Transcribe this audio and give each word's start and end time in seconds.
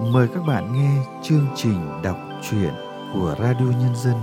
Mời 0.00 0.28
các 0.34 0.42
bạn 0.42 0.72
nghe 0.72 1.04
chương 1.22 1.46
trình 1.56 2.02
đọc 2.02 2.18
truyện 2.50 2.74
của 3.12 3.36
Radio 3.38 3.64
Nhân 3.64 3.96
dân. 3.96 4.16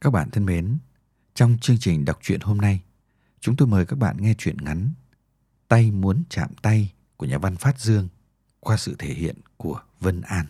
Các 0.00 0.10
bạn 0.10 0.30
thân 0.30 0.46
mến, 0.46 0.78
trong 1.34 1.56
chương 1.60 1.78
trình 1.80 2.04
đọc 2.04 2.18
truyện 2.22 2.40
hôm 2.40 2.58
nay, 2.58 2.80
chúng 3.40 3.56
tôi 3.56 3.68
mời 3.68 3.86
các 3.86 3.98
bạn 3.98 4.16
nghe 4.20 4.34
truyện 4.38 4.56
ngắn 4.60 4.90
Tay 5.68 5.90
muốn 5.90 6.22
chạm 6.28 6.50
tay 6.62 6.92
của 7.16 7.26
nhà 7.26 7.38
văn 7.38 7.56
Phát 7.56 7.80
Dương 7.80 8.08
qua 8.60 8.76
sự 8.76 8.94
thể 8.98 9.14
hiện 9.14 9.36
của 9.56 9.80
Vân 10.00 10.20
An. 10.20 10.46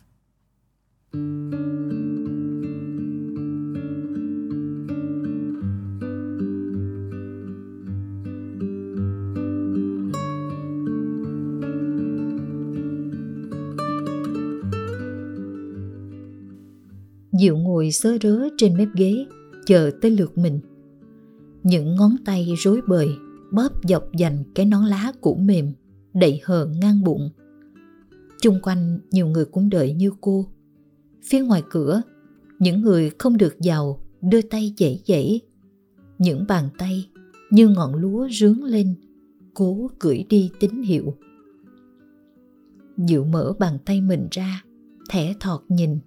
Diệu 17.32 17.56
ngồi 17.56 17.90
sớ 17.90 18.18
rớ 18.22 18.48
trên 18.56 18.76
mép 18.76 18.88
ghế, 18.94 19.26
chờ 19.66 19.90
tới 20.00 20.10
lượt 20.10 20.38
mình. 20.38 20.60
Những 21.62 21.94
ngón 21.96 22.16
tay 22.24 22.54
rối 22.58 22.80
bời, 22.88 23.08
bóp 23.52 23.88
dọc 23.88 24.12
dành 24.16 24.44
cái 24.54 24.66
nón 24.66 24.84
lá 24.84 25.12
cũ 25.20 25.34
mềm, 25.34 25.72
đậy 26.14 26.40
hờ 26.44 26.66
ngang 26.66 27.04
bụng. 27.04 27.30
Chung 28.40 28.58
quanh 28.62 28.98
nhiều 29.10 29.26
người 29.26 29.44
cũng 29.44 29.70
đợi 29.70 29.92
như 29.92 30.10
cô. 30.20 30.46
Phía 31.22 31.40
ngoài 31.40 31.62
cửa, 31.70 32.02
những 32.58 32.82
người 32.82 33.10
không 33.18 33.36
được 33.36 33.60
giàu 33.60 34.00
đưa 34.20 34.42
tay 34.42 34.74
dãy 34.78 35.02
dãy. 35.06 35.40
Những 36.18 36.44
bàn 36.48 36.68
tay 36.78 37.08
như 37.50 37.68
ngọn 37.68 37.94
lúa 37.94 38.28
rướng 38.28 38.64
lên, 38.64 38.94
cố 39.54 39.90
gửi 40.00 40.24
đi 40.28 40.50
tín 40.60 40.82
hiệu. 40.82 41.14
Diệu 42.96 43.24
mở 43.24 43.52
bàn 43.58 43.78
tay 43.84 44.00
mình 44.00 44.28
ra, 44.30 44.62
thẻ 45.10 45.34
thọt 45.40 45.60
nhìn 45.68 45.98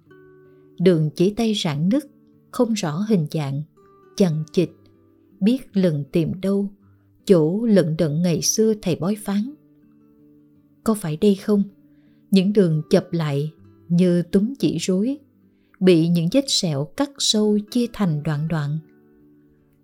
đường 0.78 1.10
chỉ 1.16 1.34
tay 1.34 1.54
rạn 1.64 1.88
nứt, 1.88 2.06
không 2.50 2.72
rõ 2.72 3.04
hình 3.08 3.26
dạng, 3.30 3.62
chằng 4.16 4.44
chịt, 4.52 4.70
biết 5.40 5.76
lần 5.76 6.04
tìm 6.12 6.40
đâu, 6.40 6.68
chỗ 7.24 7.64
lận 7.64 7.96
đận 7.96 8.22
ngày 8.22 8.42
xưa 8.42 8.74
thầy 8.82 8.96
bói 8.96 9.16
phán. 9.24 9.54
Có 10.84 10.94
phải 10.94 11.16
đây 11.16 11.34
không? 11.34 11.62
Những 12.30 12.52
đường 12.52 12.82
chập 12.90 13.12
lại 13.12 13.52
như 13.88 14.22
túm 14.22 14.52
chỉ 14.58 14.78
rối, 14.78 15.18
bị 15.80 16.08
những 16.08 16.28
vết 16.32 16.44
sẹo 16.48 16.84
cắt 16.84 17.10
sâu 17.18 17.58
chia 17.70 17.86
thành 17.92 18.22
đoạn 18.22 18.48
đoạn. 18.48 18.78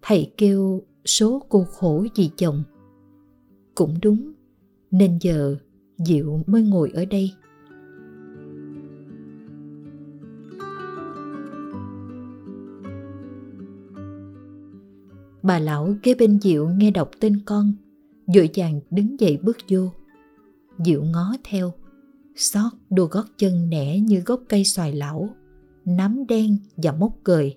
Thầy 0.02 0.32
kêu 0.36 0.82
số 1.04 1.42
cô 1.48 1.64
khổ 1.64 2.06
vì 2.16 2.30
chồng. 2.36 2.62
Cũng 3.74 3.94
đúng, 4.02 4.32
nên 4.90 5.18
giờ 5.20 5.56
diệu 5.98 6.42
mới 6.46 6.62
ngồi 6.62 6.90
ở 6.94 7.04
đây. 7.04 7.32
Bà 15.42 15.58
lão 15.58 15.94
kế 16.02 16.14
bên 16.14 16.40
Diệu 16.40 16.68
nghe 16.68 16.90
đọc 16.90 17.10
tên 17.20 17.40
con, 17.44 17.74
dội 18.26 18.50
vàng 18.54 18.80
đứng 18.90 19.20
dậy 19.20 19.38
bước 19.42 19.56
vô. 19.68 19.92
Diệu 20.84 21.04
ngó 21.04 21.34
theo, 21.44 21.72
xót 22.36 22.72
đôi 22.90 23.06
gót 23.06 23.24
chân 23.38 23.70
nẻ 23.70 24.00
như 24.00 24.20
gốc 24.20 24.42
cây 24.48 24.64
xoài 24.64 24.92
lão, 24.92 25.28
nắm 25.84 26.26
đen 26.26 26.56
và 26.76 26.92
mốc 26.92 27.16
cười. 27.24 27.56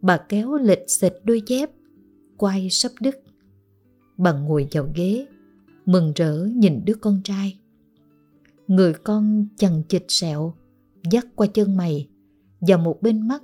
Bà 0.00 0.16
kéo 0.16 0.54
lịch 0.54 0.84
xịt 0.88 1.14
đôi 1.24 1.42
dép, 1.46 1.70
quay 2.36 2.70
sắp 2.70 2.92
đứt. 3.00 3.22
Bà 4.16 4.32
ngồi 4.32 4.68
vào 4.72 4.88
ghế, 4.94 5.26
mừng 5.86 6.12
rỡ 6.16 6.44
nhìn 6.44 6.84
đứa 6.84 6.94
con 6.94 7.20
trai. 7.24 7.58
Người 8.66 8.94
con 8.94 9.46
chằng 9.56 9.82
chịch 9.88 10.06
sẹo, 10.08 10.54
dắt 11.10 11.26
qua 11.34 11.46
chân 11.46 11.76
mày 11.76 12.08
và 12.60 12.76
một 12.76 13.02
bên 13.02 13.28
mắt 13.28 13.42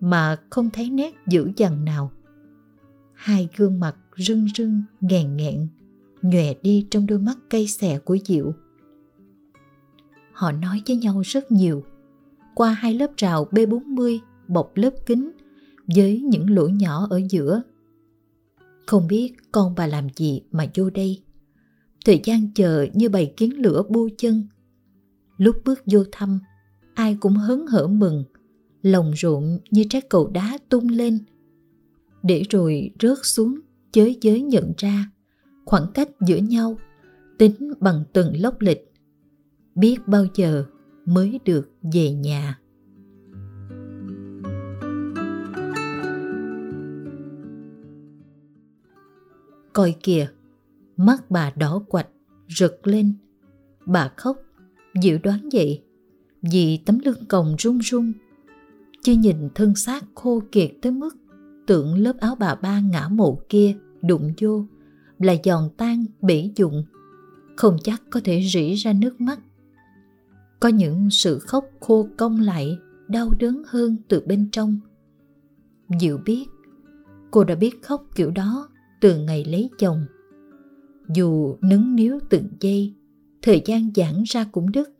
mà 0.00 0.36
không 0.50 0.70
thấy 0.70 0.90
nét 0.90 1.14
dữ 1.26 1.50
dằn 1.56 1.84
nào 1.84 2.10
hai 3.24 3.48
gương 3.56 3.80
mặt 3.80 3.96
rưng 4.16 4.46
rưng 4.56 4.82
nghẹn 5.00 5.36
nghẹn 5.36 5.68
nhòe 6.22 6.54
đi 6.62 6.86
trong 6.90 7.06
đôi 7.06 7.18
mắt 7.18 7.38
cây 7.50 7.66
xè 7.66 7.98
của 7.98 8.18
Diệu. 8.24 8.52
Họ 10.32 10.52
nói 10.52 10.82
với 10.86 10.96
nhau 10.96 11.22
rất 11.24 11.52
nhiều 11.52 11.84
qua 12.54 12.72
hai 12.72 12.94
lớp 12.94 13.10
rào 13.16 13.48
B40 13.50 14.18
bọc 14.48 14.72
lớp 14.74 14.90
kính 15.06 15.30
với 15.94 16.20
những 16.20 16.50
lỗ 16.50 16.68
nhỏ 16.68 17.06
ở 17.10 17.20
giữa. 17.30 17.62
Không 18.86 19.06
biết 19.08 19.32
con 19.52 19.74
bà 19.76 19.86
làm 19.86 20.08
gì 20.16 20.42
mà 20.50 20.66
vô 20.74 20.90
đây. 20.90 21.22
Thời 22.04 22.20
gian 22.24 22.48
chờ 22.54 22.86
như 22.94 23.08
bầy 23.08 23.32
kiến 23.36 23.62
lửa 23.62 23.82
bu 23.88 24.08
chân. 24.18 24.42
Lúc 25.36 25.56
bước 25.64 25.82
vô 25.86 26.04
thăm, 26.12 26.38
ai 26.94 27.16
cũng 27.20 27.34
hớn 27.34 27.66
hở 27.66 27.86
mừng, 27.86 28.24
lòng 28.82 29.12
rộn 29.16 29.58
như 29.70 29.84
trái 29.90 30.02
cầu 30.02 30.30
đá 30.34 30.58
tung 30.68 30.88
lên– 30.88 31.18
để 32.24 32.42
rồi 32.50 32.90
rớt 33.02 33.18
xuống 33.22 33.60
chới 33.92 34.18
giới 34.20 34.42
nhận 34.42 34.72
ra 34.76 35.10
khoảng 35.64 35.86
cách 35.94 36.08
giữa 36.26 36.36
nhau 36.36 36.78
tính 37.38 37.72
bằng 37.80 38.04
từng 38.12 38.40
lốc 38.40 38.60
lịch, 38.60 38.92
biết 39.74 39.96
bao 40.06 40.26
giờ 40.34 40.64
mới 41.04 41.40
được 41.44 41.70
về 41.94 42.12
nhà. 42.12 42.58
Coi 49.72 49.94
kìa, 50.02 50.28
mắt 50.96 51.30
bà 51.30 51.52
đỏ 51.56 51.82
quạch, 51.88 52.08
rực 52.48 52.86
lên. 52.86 53.14
Bà 53.86 54.12
khóc, 54.16 54.36
dự 55.02 55.18
đoán 55.18 55.48
vậy, 55.52 55.82
vì 56.42 56.78
tấm 56.86 56.98
lưng 57.04 57.24
còng 57.28 57.56
run 57.58 57.78
run, 57.78 58.12
chưa 59.02 59.12
nhìn 59.12 59.48
thân 59.54 59.74
xác 59.74 60.04
khô 60.14 60.42
kiệt 60.52 60.70
tới 60.82 60.92
mức 60.92 61.16
tưởng 61.66 61.98
lớp 61.98 62.16
áo 62.20 62.34
bà 62.34 62.54
ba 62.54 62.80
ngã 62.80 63.08
mộ 63.08 63.38
kia, 63.48 63.76
đụng 64.02 64.32
vô, 64.40 64.66
là 65.18 65.34
giòn 65.44 65.68
tan, 65.76 66.04
bể 66.22 66.50
dụng, 66.56 66.84
không 67.56 67.76
chắc 67.84 68.02
có 68.10 68.20
thể 68.24 68.42
rỉ 68.52 68.74
ra 68.74 68.92
nước 68.92 69.20
mắt. 69.20 69.40
Có 70.60 70.68
những 70.68 71.10
sự 71.10 71.38
khóc 71.38 71.64
khô 71.80 72.08
cong 72.16 72.40
lại, 72.40 72.78
đau 73.08 73.30
đớn 73.40 73.62
hơn 73.66 73.96
từ 74.08 74.22
bên 74.26 74.48
trong. 74.52 74.80
Diệu 76.00 76.18
biết, 76.18 76.44
cô 77.30 77.44
đã 77.44 77.54
biết 77.54 77.82
khóc 77.82 78.06
kiểu 78.14 78.30
đó 78.30 78.68
từ 79.00 79.18
ngày 79.18 79.44
lấy 79.44 79.70
chồng. 79.78 80.06
Dù 81.08 81.56
nứng 81.60 81.96
níu 81.96 82.18
từng 82.30 82.48
giây, 82.60 82.94
thời 83.42 83.62
gian 83.64 83.90
giãn 83.94 84.22
ra 84.26 84.44
cũng 84.52 84.72
đứt. 84.72 84.90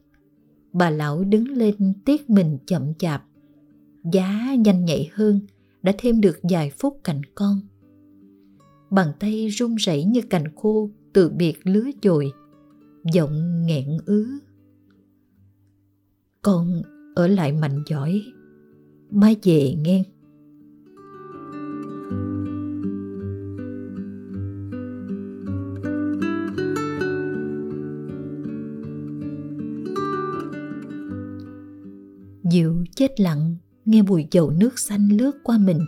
Bà 0.73 0.91
lão 0.91 1.25
đứng 1.25 1.49
lên 1.49 1.93
tiếc 2.05 2.31
mình 2.31 2.59
chậm 2.67 2.95
chạp, 2.95 3.25
giá 4.13 4.55
nhanh 4.55 4.85
nhạy 4.85 5.11
hơn 5.13 5.41
đã 5.85 5.93
thêm 5.99 6.21
được 6.21 6.39
vài 6.43 6.71
phút 6.71 7.01
cạnh 7.05 7.21
con. 7.35 7.61
Bàn 8.91 9.13
tay 9.21 9.49
run 9.49 9.75
rẩy 9.75 10.05
như 10.05 10.21
cành 10.31 10.57
khô 10.57 10.91
từ 11.13 11.29
biệt 11.29 11.55
lứa 11.65 11.87
dồi, 12.03 12.33
giọng 13.13 13.67
nghẹn 13.67 13.87
ứ. 14.07 14.27
Con 16.43 16.83
ở 17.15 17.27
lại 17.27 17.53
mạnh 17.53 17.83
giỏi, 17.87 18.23
má 19.11 19.33
về 19.43 19.75
nghe. 19.85 20.05
Diệu 32.51 32.75
chết 32.97 33.21
lặng 33.21 33.57
nghe 33.85 34.03
mùi 34.03 34.27
dầu 34.31 34.51
nước 34.51 34.79
xanh 34.79 35.09
lướt 35.09 35.33
qua 35.43 35.59
mình. 35.59 35.81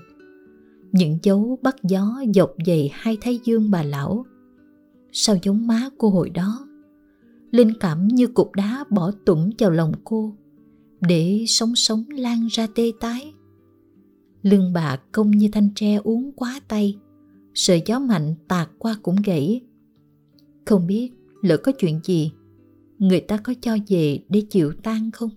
Những 0.93 1.19
dấu 1.23 1.59
bắt 1.63 1.77
gió 1.83 2.23
dọc 2.35 2.55
dày 2.67 2.91
hai 2.93 3.19
thái 3.21 3.41
dương 3.45 3.71
bà 3.71 3.83
lão. 3.83 4.27
Sao 5.13 5.37
giống 5.43 5.67
má 5.67 5.89
cô 5.99 6.11
hồi 6.11 6.31
đó? 6.31 6.67
Linh 7.51 7.73
cảm 7.81 8.09
như 8.09 8.27
cục 8.27 8.55
đá 8.55 8.85
bỏ 8.91 9.11
tủng 9.25 9.51
vào 9.59 9.71
lòng 9.71 9.93
cô, 10.05 10.37
để 11.01 11.45
sống 11.49 11.75
sống 11.77 12.05
lan 12.11 12.47
ra 12.51 12.67
tê 12.75 12.93
tái. 13.01 13.33
Lưng 14.43 14.73
bà 14.73 14.97
công 15.13 15.31
như 15.31 15.49
thanh 15.53 15.69
tre 15.75 15.97
uống 16.05 16.33
quá 16.33 16.61
tay, 16.69 16.99
sợi 17.55 17.83
gió 17.87 17.99
mạnh 17.99 18.35
tạt 18.49 18.71
qua 18.79 18.97
cũng 19.03 19.17
gãy. 19.25 19.61
Không 20.65 20.87
biết 20.87 21.11
lỡ 21.43 21.57
có 21.57 21.73
chuyện 21.73 22.01
gì, 22.05 22.33
người 22.99 23.21
ta 23.21 23.37
có 23.37 23.55
cho 23.61 23.77
về 23.89 24.19
để 24.29 24.41
chịu 24.51 24.73
tan 24.83 25.11
không? 25.11 25.31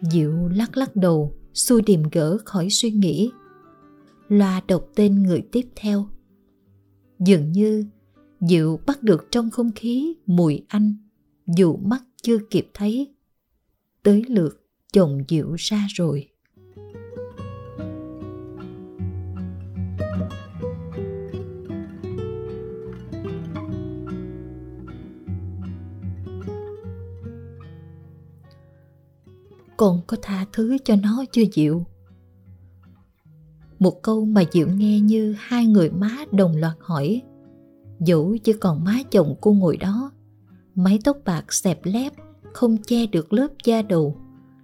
Diệu 0.00 0.48
lắc 0.48 0.76
lắc 0.76 0.96
đầu, 0.96 1.34
xui 1.54 1.82
điềm 1.82 2.02
gỡ 2.12 2.38
khỏi 2.44 2.70
suy 2.70 2.90
nghĩ. 2.90 3.30
Loa 4.28 4.62
đọc 4.68 4.88
tên 4.94 5.22
người 5.22 5.42
tiếp 5.52 5.68
theo. 5.76 6.06
Dường 7.18 7.52
như 7.52 7.84
Diệu 8.40 8.80
bắt 8.86 9.02
được 9.02 9.26
trong 9.30 9.50
không 9.50 9.70
khí 9.72 10.14
mùi 10.26 10.64
anh, 10.68 10.96
dù 11.56 11.76
mắt 11.76 12.02
chưa 12.22 12.38
kịp 12.50 12.70
thấy. 12.74 13.14
Tới 14.02 14.24
lượt 14.28 14.66
chồng 14.92 15.24
Diệu 15.28 15.54
ra 15.58 15.86
rồi. 15.90 16.28
Con 29.76 30.00
có 30.06 30.16
tha 30.22 30.46
thứ 30.52 30.76
cho 30.84 30.96
nó 30.96 31.24
chưa 31.32 31.44
Diệu? 31.52 31.86
Một 33.78 34.02
câu 34.02 34.24
mà 34.24 34.42
Diệu 34.52 34.68
nghe 34.68 35.00
như 35.00 35.34
hai 35.38 35.66
người 35.66 35.90
má 35.90 36.16
đồng 36.32 36.56
loạt 36.56 36.76
hỏi. 36.80 37.22
Dẫu 38.00 38.36
chỉ 38.44 38.52
còn 38.52 38.84
má 38.84 38.98
chồng 39.10 39.34
cô 39.40 39.52
ngồi 39.52 39.76
đó, 39.76 40.12
mái 40.74 40.98
tóc 41.04 41.18
bạc 41.24 41.52
xẹp 41.52 41.80
lép, 41.82 42.12
không 42.52 42.76
che 42.76 43.06
được 43.06 43.32
lớp 43.32 43.48
da 43.64 43.82
đầu, 43.82 44.16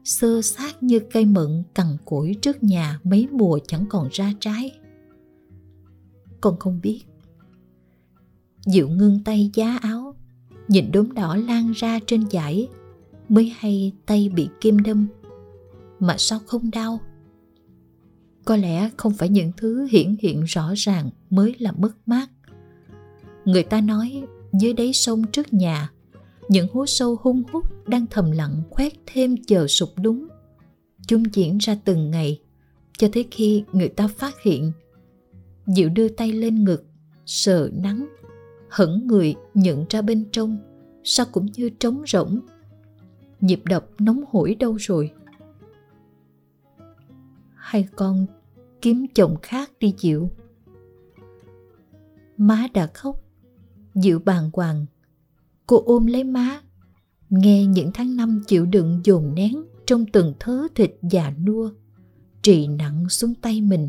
sơ 0.04 0.42
sát 0.42 0.82
như 0.82 0.98
cây 0.98 1.24
mận 1.24 1.62
cằn 1.74 1.86
cỗi 2.04 2.36
trước 2.42 2.62
nhà 2.62 3.00
mấy 3.04 3.28
mùa 3.32 3.58
chẳng 3.66 3.86
còn 3.88 4.08
ra 4.12 4.32
trái. 4.40 4.72
Con 6.40 6.58
không 6.58 6.80
biết. 6.82 7.00
Diệu 8.66 8.88
ngưng 8.88 9.24
tay 9.24 9.50
giá 9.54 9.76
áo, 9.76 10.14
nhìn 10.68 10.92
đốm 10.92 11.12
đỏ 11.12 11.36
lan 11.36 11.72
ra 11.72 11.98
trên 12.06 12.30
dải, 12.30 12.68
mới 13.32 13.52
hay 13.56 13.92
tay 14.06 14.28
bị 14.28 14.48
kim 14.60 14.78
đâm. 14.78 15.06
Mà 15.98 16.14
sao 16.18 16.38
không 16.46 16.70
đau? 16.70 17.00
có 18.44 18.56
lẽ 18.56 18.90
không 18.96 19.12
phải 19.14 19.28
những 19.28 19.52
thứ 19.56 19.88
hiển 19.90 20.16
hiện 20.20 20.44
rõ 20.44 20.72
ràng 20.76 21.10
mới 21.30 21.54
là 21.58 21.72
mất 21.72 21.92
mát 22.06 22.30
người 23.44 23.62
ta 23.62 23.80
nói, 23.80 24.22
dưới 24.52 24.72
đáy 24.72 24.92
sông 24.92 25.24
trước 25.32 25.52
nhà, 25.52 25.90
những 26.48 26.68
hố 26.72 26.86
sâu 26.86 27.18
hung 27.22 27.42
hút 27.52 27.88
đang 27.88 28.06
thầm 28.10 28.30
lặng 28.30 28.62
khoét 28.70 28.92
thêm 29.06 29.36
chờ 29.46 29.66
sụp 29.66 29.88
đúng 30.02 30.28
chúng 31.06 31.22
diễn 31.32 31.58
ra 31.58 31.76
từng 31.84 32.10
ngày, 32.10 32.40
cho 32.98 33.08
tới 33.12 33.24
khi 33.30 33.64
người 33.72 33.88
ta 33.88 34.08
phát 34.08 34.42
hiện 34.42 34.72
diệu 35.66 35.88
đưa 35.88 36.08
tay 36.08 36.32
lên 36.32 36.64
ngực, 36.64 36.84
sờ 37.26 37.70
nắng, 37.72 38.06
hững 38.70 39.06
người 39.06 39.34
nhận 39.54 39.84
ra 39.90 40.02
bên 40.02 40.24
trong, 40.32 40.58
sao 41.04 41.26
cũng 41.32 41.46
như 41.56 41.68
trống 41.68 42.02
rỗng 42.06 42.40
nhịp 43.42 43.60
đập 43.64 43.86
nóng 43.98 44.24
hổi 44.28 44.54
đâu 44.54 44.76
rồi 44.76 45.12
hay 47.72 47.88
con 47.96 48.26
kiếm 48.82 49.06
chồng 49.14 49.36
khác 49.42 49.70
đi 49.80 49.94
Diệu. 49.98 50.30
Má 52.36 52.66
đã 52.74 52.86
khóc, 52.86 53.16
Diệu 53.94 54.18
bàng 54.18 54.50
hoàng. 54.52 54.86
Cô 55.66 55.82
ôm 55.86 56.06
lấy 56.06 56.24
má, 56.24 56.60
nghe 57.30 57.66
những 57.66 57.90
tháng 57.94 58.16
năm 58.16 58.42
chịu 58.46 58.66
đựng 58.66 59.00
dồn 59.04 59.34
nén 59.34 59.64
trong 59.86 60.06
từng 60.12 60.34
thớ 60.40 60.66
thịt 60.74 60.94
già 61.02 61.32
nua, 61.46 61.70
trị 62.42 62.66
nặng 62.66 63.08
xuống 63.08 63.34
tay 63.34 63.60
mình. 63.60 63.88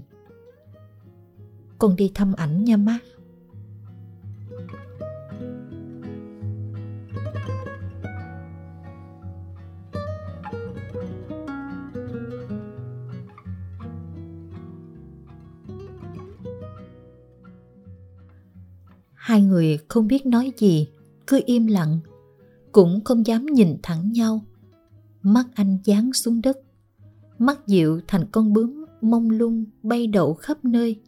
Con 1.78 1.96
đi 1.96 2.12
thăm 2.14 2.34
ảnh 2.34 2.64
nha 2.64 2.78
má. 2.78 3.00
Hai 19.24 19.42
người 19.42 19.80
không 19.88 20.08
biết 20.08 20.26
nói 20.26 20.52
gì, 20.58 20.88
cứ 21.28 21.42
im 21.46 21.68
lặng, 21.68 22.00
cũng 22.72 23.04
không 23.04 23.26
dám 23.28 23.46
nhìn 23.46 23.78
thẳng 23.84 24.12
nhau. 24.12 24.42
Mắt 25.22 25.48
anh 25.56 25.78
dán 25.84 26.14
xuống 26.14 26.42
đất, 26.42 26.58
mắt 27.38 27.60
Diệu 27.68 28.00
thành 28.08 28.26
con 28.32 28.54
bướm 28.54 28.86
mông 29.02 29.30
lung 29.30 29.66
bay 29.84 30.08
đậu 30.08 30.34
khắp 30.34 30.66
nơi. 30.66 31.02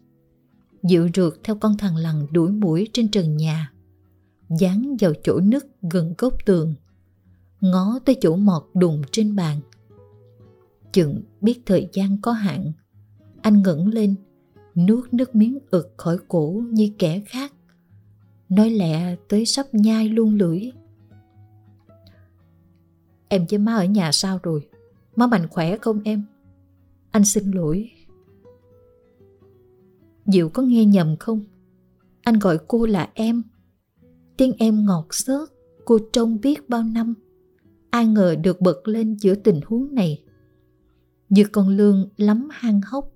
Diệu 0.83 1.07
rượt 1.15 1.33
theo 1.44 1.56
con 1.56 1.77
thằng 1.77 1.95
lằn 1.95 2.27
đuổi 2.31 2.51
mũi 2.51 2.88
trên 2.94 3.12
trần 3.12 3.38
nhà, 3.38 3.71
dán 4.59 4.95
vào 5.00 5.13
chỗ 5.23 5.39
nứt 5.39 5.67
gần 5.81 6.13
gốc 6.17 6.33
tường, 6.45 6.75
ngó 7.62 8.00
tới 8.06 8.15
chỗ 8.21 8.35
mọt 8.35 8.63
đùng 8.73 9.01
trên 9.12 9.35
bàn. 9.35 9.59
Chừng 10.94 11.21
biết 11.41 11.62
thời 11.65 11.89
gian 11.94 12.21
có 12.21 12.31
hạn, 12.31 12.71
anh 13.41 13.62
ngẩng 13.62 13.88
lên, 13.88 14.15
nuốt 14.75 15.13
nước 15.13 15.35
miếng 15.35 15.57
ực 15.71 15.94
khỏi 15.97 16.17
cổ 16.27 16.62
như 16.71 16.89
kẻ 16.97 17.21
khác 17.25 17.51
nói 18.50 18.69
lẹ 18.69 19.15
tới 19.30 19.45
sắp 19.45 19.65
nhai 19.74 20.09
luôn 20.09 20.36
lưỡi. 20.36 20.71
Em 23.27 23.45
với 23.50 23.59
má 23.59 23.75
ở 23.75 23.86
nhà 23.86 24.12
sao 24.12 24.39
rồi? 24.44 24.68
Má 25.15 25.27
mạnh 25.27 25.47
khỏe 25.47 25.77
không 25.77 26.01
em? 26.03 26.24
Anh 27.12 27.25
xin 27.25 27.51
lỗi. 27.51 27.92
Diệu 30.25 30.50
có 30.50 30.63
nghe 30.63 30.86
nhầm 30.86 31.15
không? 31.19 31.42
Anh 32.21 32.39
gọi 32.39 32.57
cô 32.68 32.86
là 32.86 33.09
em. 33.13 33.44
Tiếng 34.38 34.53
em 34.57 34.86
ngọt 34.86 35.07
xớt, 35.12 35.50
cô 35.86 36.00
trông 36.13 36.41
biết 36.41 36.69
bao 36.69 36.83
năm. 36.83 37.13
Ai 37.89 38.07
ngờ 38.07 38.36
được 38.36 38.62
bật 38.62 38.88
lên 38.88 39.15
giữa 39.15 39.36
tình 39.36 39.59
huống 39.65 39.95
này. 39.95 40.24
Như 41.30 41.45
con 41.51 41.69
lương 41.69 42.09
lắm 42.18 42.48
hang 42.51 42.81
hốc, 42.86 43.13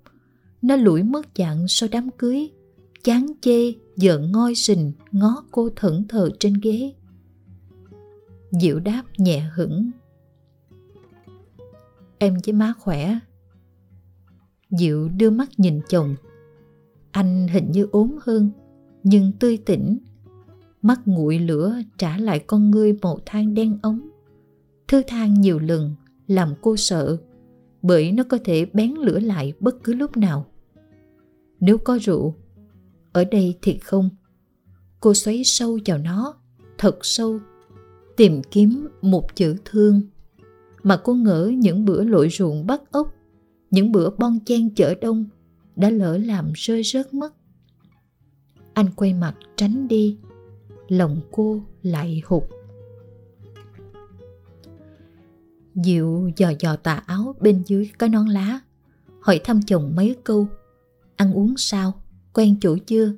nó 0.62 0.76
lủi 0.76 1.02
mất 1.02 1.26
dạng 1.36 1.68
sau 1.68 1.88
đám 1.92 2.10
cưới, 2.18 2.50
chán 3.04 3.26
chê 3.40 3.72
giờ 4.00 4.18
ngoi 4.18 4.54
sình 4.54 4.92
ngó 5.12 5.44
cô 5.50 5.68
thẫn 5.76 6.04
thờ 6.08 6.30
trên 6.38 6.54
ghế. 6.62 6.92
Diệu 8.50 8.80
đáp 8.80 9.02
nhẹ 9.18 9.50
hững. 9.54 9.90
Em 12.18 12.36
với 12.46 12.52
má 12.52 12.72
khỏe. 12.78 13.18
Diệu 14.70 15.08
đưa 15.08 15.30
mắt 15.30 15.48
nhìn 15.56 15.80
chồng. 15.88 16.16
Anh 17.10 17.48
hình 17.48 17.70
như 17.70 17.88
ốm 17.92 18.18
hơn, 18.22 18.50
nhưng 19.02 19.32
tươi 19.32 19.56
tỉnh. 19.56 19.98
Mắt 20.82 21.00
nguội 21.04 21.38
lửa 21.38 21.74
trả 21.98 22.18
lại 22.18 22.38
con 22.38 22.70
ngươi 22.70 22.92
màu 23.02 23.18
than 23.26 23.54
đen 23.54 23.78
ống. 23.82 24.08
Thư 24.88 25.02
than 25.06 25.34
nhiều 25.34 25.58
lần 25.58 25.94
làm 26.26 26.54
cô 26.60 26.76
sợ, 26.76 27.16
bởi 27.82 28.12
nó 28.12 28.22
có 28.28 28.38
thể 28.44 28.66
bén 28.72 28.94
lửa 28.94 29.18
lại 29.18 29.52
bất 29.60 29.84
cứ 29.84 29.94
lúc 29.94 30.16
nào. 30.16 30.46
Nếu 31.60 31.78
có 31.78 31.98
rượu 31.98 32.34
ở 33.12 33.24
đây 33.24 33.58
thì 33.62 33.78
không. 33.78 34.10
Cô 35.00 35.14
xoáy 35.14 35.42
sâu 35.44 35.78
vào 35.86 35.98
nó, 35.98 36.34
thật 36.78 36.98
sâu, 37.02 37.38
tìm 38.16 38.42
kiếm 38.50 38.88
một 39.02 39.36
chữ 39.36 39.56
thương. 39.64 40.02
Mà 40.82 41.00
cô 41.04 41.14
ngỡ 41.14 41.52
những 41.54 41.84
bữa 41.84 42.04
lội 42.04 42.28
ruộng 42.30 42.66
bắt 42.66 42.92
ốc, 42.92 43.14
những 43.70 43.92
bữa 43.92 44.10
bon 44.10 44.38
chen 44.46 44.74
chở 44.74 44.94
đông 45.00 45.24
đã 45.76 45.90
lỡ 45.90 46.18
làm 46.18 46.52
rơi 46.54 46.82
rớt 46.82 47.14
mất. 47.14 47.34
Anh 48.74 48.86
quay 48.96 49.14
mặt 49.14 49.34
tránh 49.56 49.88
đi, 49.88 50.18
lòng 50.88 51.20
cô 51.30 51.60
lại 51.82 52.22
hụt. 52.24 52.42
Diệu 55.74 56.30
dò 56.36 56.52
dò 56.58 56.76
tà 56.76 56.94
áo 57.06 57.34
bên 57.40 57.62
dưới 57.66 57.90
có 57.98 58.08
nón 58.08 58.26
lá, 58.26 58.60
Hỏi 59.20 59.40
thăm 59.44 59.60
chồng 59.66 59.92
mấy 59.96 60.16
câu, 60.24 60.46
Ăn 61.16 61.32
uống 61.32 61.54
sao? 61.56 61.99
Quen 62.32 62.56
chủ 62.60 62.76
chưa? 62.86 63.12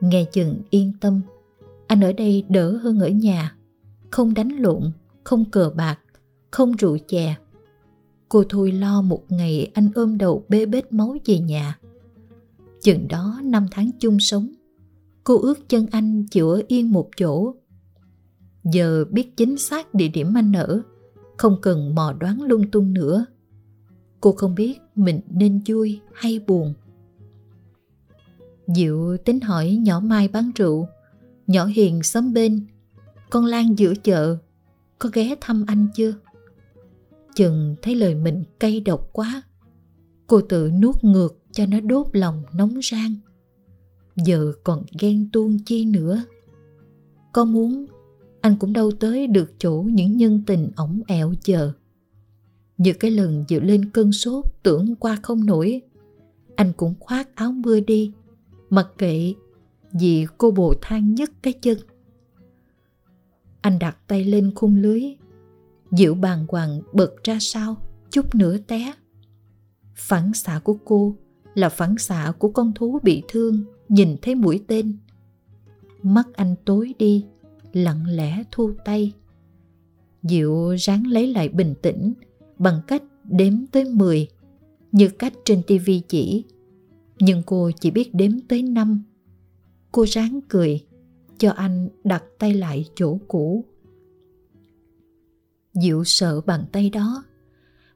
Nghe 0.00 0.24
chừng 0.32 0.56
yên 0.70 0.92
tâm, 1.00 1.20
anh 1.86 2.00
ở 2.00 2.12
đây 2.12 2.44
đỡ 2.48 2.76
hơn 2.76 3.00
ở 3.00 3.08
nhà. 3.08 3.56
Không 4.10 4.34
đánh 4.34 4.48
lộn, 4.48 4.82
không 5.24 5.44
cờ 5.50 5.70
bạc, 5.76 5.98
không 6.50 6.72
rượu 6.72 6.98
chè. 7.08 7.36
Cô 8.28 8.44
thôi 8.48 8.72
lo 8.72 9.02
một 9.02 9.24
ngày 9.28 9.70
anh 9.74 9.90
ôm 9.94 10.18
đầu 10.18 10.44
bê 10.48 10.66
bết 10.66 10.92
máu 10.92 11.16
về 11.24 11.38
nhà. 11.38 11.78
Chừng 12.82 13.08
đó 13.08 13.40
năm 13.44 13.66
tháng 13.70 13.90
chung 13.98 14.20
sống, 14.20 14.48
cô 15.24 15.38
ước 15.38 15.68
chân 15.68 15.86
anh 15.90 16.24
chịu 16.30 16.50
ở 16.50 16.62
yên 16.68 16.92
một 16.92 17.10
chỗ. 17.16 17.54
Giờ 18.64 19.04
biết 19.10 19.36
chính 19.36 19.58
xác 19.58 19.94
địa 19.94 20.08
điểm 20.08 20.34
anh 20.34 20.52
ở, 20.52 20.82
không 21.36 21.56
cần 21.62 21.94
mò 21.94 22.14
đoán 22.20 22.42
lung 22.42 22.70
tung 22.70 22.94
nữa. 22.94 23.26
Cô 24.20 24.32
không 24.32 24.54
biết 24.54 24.78
mình 24.94 25.20
nên 25.30 25.60
vui 25.66 26.00
hay 26.12 26.40
buồn. 26.46 26.74
Diệu 28.66 29.16
tính 29.24 29.40
hỏi 29.40 29.78
nhỏ 29.82 30.00
Mai 30.00 30.28
bán 30.28 30.50
rượu, 30.54 30.88
nhỏ 31.46 31.64
Hiền 31.64 32.02
xóm 32.02 32.32
bên, 32.32 32.66
con 33.30 33.44
Lan 33.44 33.78
giữa 33.78 33.94
chợ, 33.94 34.36
có 34.98 35.08
ghé 35.12 35.34
thăm 35.40 35.64
anh 35.66 35.88
chưa? 35.94 36.14
Chừng 37.34 37.76
thấy 37.82 37.94
lời 37.94 38.14
mình 38.14 38.44
cay 38.60 38.80
độc 38.80 39.08
quá, 39.12 39.42
cô 40.26 40.40
tự 40.40 40.70
nuốt 40.70 41.04
ngược 41.04 41.38
cho 41.52 41.66
nó 41.66 41.80
đốt 41.80 42.06
lòng 42.12 42.42
nóng 42.54 42.80
rang. 42.90 43.14
Giờ 44.16 44.52
còn 44.64 44.82
ghen 45.00 45.28
tuông 45.32 45.58
chi 45.58 45.84
nữa. 45.84 46.24
Có 47.32 47.44
muốn, 47.44 47.86
anh 48.40 48.56
cũng 48.58 48.72
đâu 48.72 48.90
tới 49.00 49.26
được 49.26 49.52
chỗ 49.58 49.82
những 49.82 50.16
nhân 50.16 50.42
tình 50.46 50.70
ổng 50.76 51.00
ẹo 51.06 51.34
chờ. 51.42 51.72
Như 52.78 52.92
cái 52.92 53.10
lần 53.10 53.44
Diệu 53.48 53.60
lên 53.60 53.90
cơn 53.90 54.12
sốt 54.12 54.44
tưởng 54.62 54.94
qua 54.96 55.18
không 55.22 55.46
nổi, 55.46 55.82
anh 56.56 56.72
cũng 56.72 56.94
khoác 57.00 57.36
áo 57.36 57.52
mưa 57.52 57.80
đi 57.80 58.12
Mặc 58.70 58.88
kệ 58.98 59.34
vì 59.92 60.26
cô 60.38 60.50
bồ 60.50 60.74
than 60.82 61.14
nhất 61.14 61.30
cái 61.42 61.52
chân. 61.52 61.78
Anh 63.60 63.78
đặt 63.78 63.98
tay 64.06 64.24
lên 64.24 64.52
khung 64.54 64.76
lưới, 64.76 65.02
Diệu 65.90 66.14
bàng 66.14 66.46
hoàng 66.48 66.80
bật 66.92 67.24
ra 67.24 67.38
sau, 67.40 67.76
chút 68.10 68.34
nữa 68.34 68.56
té. 68.66 68.92
Phản 69.94 70.34
xạ 70.34 70.60
của 70.64 70.76
cô 70.84 71.16
là 71.54 71.68
phản 71.68 71.98
xạ 71.98 72.32
của 72.38 72.48
con 72.48 72.72
thú 72.72 72.98
bị 73.02 73.22
thương 73.28 73.64
nhìn 73.88 74.16
thấy 74.22 74.34
mũi 74.34 74.64
tên. 74.66 74.96
Mắt 76.02 76.28
anh 76.34 76.54
tối 76.64 76.94
đi, 76.98 77.26
lặng 77.72 78.06
lẽ 78.06 78.42
thu 78.50 78.72
tay. 78.84 79.12
Diệu 80.22 80.76
ráng 80.78 81.06
lấy 81.06 81.26
lại 81.26 81.48
bình 81.48 81.74
tĩnh, 81.82 82.12
bằng 82.58 82.80
cách 82.86 83.02
đếm 83.24 83.66
tới 83.72 83.84
10 83.84 84.28
như 84.92 85.08
cách 85.08 85.32
trên 85.44 85.62
tivi 85.66 86.02
chỉ. 86.08 86.44
Nhưng 87.18 87.42
cô 87.46 87.70
chỉ 87.80 87.90
biết 87.90 88.14
đếm 88.14 88.40
tới 88.48 88.62
năm. 88.62 89.02
Cô 89.92 90.04
ráng 90.08 90.40
cười, 90.48 90.84
cho 91.38 91.50
anh 91.50 91.88
đặt 92.04 92.24
tay 92.38 92.54
lại 92.54 92.84
chỗ 92.94 93.18
cũ. 93.28 93.64
Diệu 95.72 96.04
sợ 96.04 96.40
bàn 96.40 96.64
tay 96.72 96.90
đó. 96.90 97.24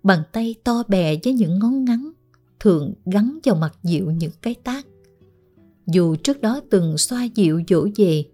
Bàn 0.02 0.22
tay 0.32 0.54
to 0.64 0.82
bè 0.88 1.16
với 1.24 1.32
những 1.32 1.58
ngón 1.58 1.84
ngắn, 1.84 2.10
thường 2.60 2.94
gắn 3.04 3.38
vào 3.44 3.54
mặt 3.54 3.78
Diệu 3.82 4.10
những 4.10 4.32
cái 4.42 4.54
tác. 4.54 4.86
Dù 5.86 6.16
trước 6.16 6.40
đó 6.40 6.60
từng 6.70 6.98
xoa 6.98 7.24
dịu 7.24 7.62
dỗ 7.68 7.88
về 7.96 8.24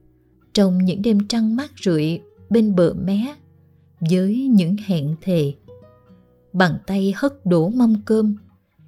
trong 0.53 0.85
những 0.85 1.03
đêm 1.03 1.27
trăng 1.29 1.57
mát 1.57 1.71
rượi 1.85 2.21
bên 2.51 2.75
bờ 2.75 2.95
mé, 2.95 3.35
với 4.11 4.49
những 4.49 4.77
hẹn 4.85 5.17
thề. 5.21 5.55
Bàn 6.53 6.79
tay 6.87 7.15
hất 7.17 7.47
đổ 7.47 7.69
mâm 7.69 8.03
cơm 8.05 8.37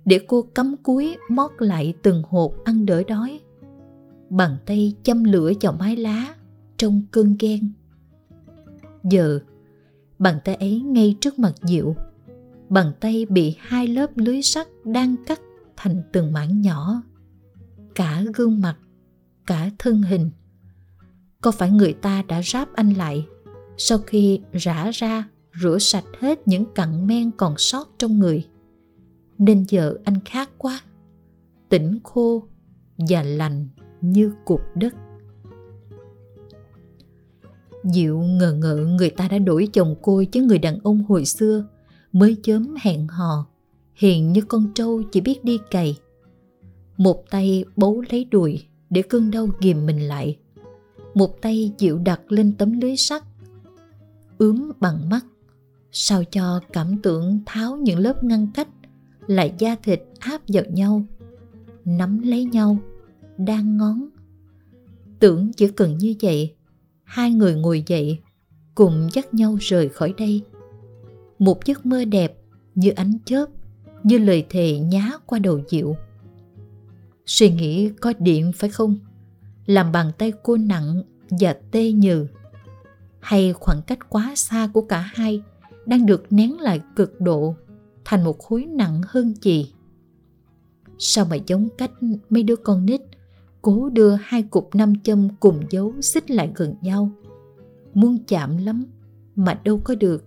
để 0.06 0.20
cô 0.26 0.42
cắm 0.42 0.76
cúi 0.82 1.16
mót 1.28 1.50
lại 1.58 1.94
từng 2.02 2.22
hộp 2.28 2.52
ăn 2.64 2.86
đỡ 2.86 3.02
đói. 3.08 3.40
Bàn 4.30 4.56
tay 4.66 4.94
châm 5.02 5.24
lửa 5.24 5.52
vào 5.60 5.72
mái 5.72 5.96
lá 5.96 6.34
trong 6.76 7.02
cơn 7.10 7.36
ghen. 7.40 7.72
Giờ, 9.04 9.40
bàn 10.18 10.38
tay 10.44 10.54
ấy 10.54 10.80
ngay 10.80 11.16
trước 11.20 11.38
mặt 11.38 11.52
Diệu. 11.62 11.94
Bàn 12.68 12.92
tay 13.00 13.26
bị 13.28 13.56
hai 13.58 13.86
lớp 13.86 14.10
lưới 14.16 14.42
sắt 14.42 14.66
đang 14.84 15.16
cắt 15.26 15.40
thành 15.76 16.02
từng 16.12 16.32
mảng 16.32 16.60
nhỏ. 16.60 17.02
Cả 17.94 18.22
gương 18.34 18.60
mặt, 18.60 18.76
cả 19.46 19.70
thân 19.78 20.02
hình. 20.02 20.30
Có 21.40 21.50
phải 21.50 21.70
người 21.70 21.92
ta 21.92 22.22
đã 22.28 22.42
ráp 22.42 22.74
anh 22.74 22.92
lại 22.92 23.26
sau 23.78 23.98
khi 23.98 24.40
rã 24.52 24.90
ra 24.94 25.28
rửa 25.62 25.78
sạch 25.80 26.04
hết 26.20 26.48
những 26.48 26.64
cặn 26.74 27.06
men 27.06 27.30
còn 27.30 27.54
sót 27.58 27.88
trong 27.98 28.18
người 28.18 28.46
nên 29.38 29.64
giờ 29.68 29.94
anh 30.04 30.20
khát 30.24 30.50
quá 30.58 30.80
tỉnh 31.68 31.98
khô 32.04 32.42
và 32.98 33.22
lành 33.22 33.68
như 34.00 34.32
cục 34.44 34.60
đất 34.74 34.94
Diệu 37.94 38.18
ngờ 38.18 38.52
ngợ 38.52 38.76
người 38.76 39.10
ta 39.10 39.28
đã 39.28 39.38
đổi 39.38 39.68
chồng 39.72 39.94
cô 40.02 40.24
chứ 40.32 40.42
người 40.42 40.58
đàn 40.58 40.78
ông 40.82 41.04
hồi 41.04 41.24
xưa 41.24 41.64
mới 42.12 42.36
chớm 42.42 42.74
hẹn 42.80 43.06
hò, 43.08 43.46
hiền 43.94 44.32
như 44.32 44.40
con 44.40 44.72
trâu 44.74 45.02
chỉ 45.02 45.20
biết 45.20 45.44
đi 45.44 45.58
cày. 45.70 45.98
Một 46.96 47.30
tay 47.30 47.64
bấu 47.76 48.02
lấy 48.10 48.24
đùi 48.24 48.62
để 48.90 49.02
cơn 49.02 49.30
đau 49.30 49.48
ghìm 49.60 49.86
mình 49.86 50.08
lại. 50.08 50.36
Một 51.14 51.42
tay 51.42 51.72
Diệu 51.78 51.98
đặt 51.98 52.32
lên 52.32 52.52
tấm 52.58 52.80
lưới 52.80 52.96
sắt, 52.96 53.22
ướm 54.38 54.72
bằng 54.80 55.08
mắt, 55.08 55.26
sao 55.92 56.24
cho 56.24 56.60
cảm 56.72 57.02
tưởng 57.02 57.40
tháo 57.46 57.76
những 57.76 57.98
lớp 57.98 58.24
ngăn 58.24 58.46
cách 58.54 58.68
lại 59.26 59.54
da 59.58 59.76
thịt 59.82 60.02
áp 60.18 60.40
vào 60.48 60.64
nhau, 60.68 61.02
nắm 61.84 62.22
lấy 62.22 62.44
nhau, 62.44 62.78
đang 63.38 63.76
ngón. 63.76 64.08
Tưởng 65.18 65.52
chỉ 65.52 65.68
cần 65.68 65.98
như 65.98 66.14
vậy, 66.22 66.54
hai 67.04 67.30
người 67.30 67.54
ngồi 67.54 67.84
dậy, 67.86 68.18
cùng 68.74 69.08
dắt 69.12 69.34
nhau 69.34 69.56
rời 69.60 69.88
khỏi 69.88 70.14
đây. 70.18 70.42
Một 71.38 71.64
giấc 71.64 71.86
mơ 71.86 72.04
đẹp 72.04 72.38
như 72.74 72.90
ánh 72.90 73.18
chớp, 73.24 73.46
như 74.02 74.18
lời 74.18 74.46
thề 74.50 74.78
nhá 74.78 75.10
qua 75.26 75.38
đầu 75.38 75.60
diệu. 75.68 75.96
Suy 77.26 77.50
nghĩ 77.50 77.90
có 78.00 78.12
điện 78.18 78.52
phải 78.52 78.70
không? 78.70 78.96
Làm 79.66 79.92
bàn 79.92 80.12
tay 80.18 80.32
cô 80.42 80.56
nặng 80.56 81.02
và 81.30 81.56
tê 81.70 81.92
nhừ. 81.92 82.26
Hay 83.20 83.52
khoảng 83.52 83.82
cách 83.82 83.98
quá 84.08 84.32
xa 84.36 84.68
của 84.74 84.82
cả 84.82 85.10
hai 85.14 85.42
đang 85.86 86.06
được 86.06 86.24
nén 86.30 86.60
lại 86.60 86.80
cực 86.96 87.20
độ? 87.20 87.54
Thành 88.06 88.24
một 88.24 88.38
khối 88.38 88.66
nặng 88.66 89.00
hơn 89.06 89.34
chì. 89.40 89.72
Sao 90.98 91.24
mà 91.30 91.36
giống 91.46 91.68
cách 91.78 91.90
mấy 92.30 92.42
đứa 92.42 92.56
con 92.56 92.86
nít 92.86 93.00
cố 93.62 93.88
đưa 93.88 94.14
hai 94.14 94.42
cục 94.42 94.74
nam 94.74 94.92
châm 95.02 95.28
cùng 95.40 95.62
dấu 95.70 95.94
xích 96.00 96.30
lại 96.30 96.52
gần 96.54 96.74
nhau. 96.80 97.10
Muốn 97.94 98.18
chạm 98.28 98.56
lắm 98.56 98.84
mà 99.36 99.60
đâu 99.64 99.80
có 99.84 99.94
được. 99.94 100.24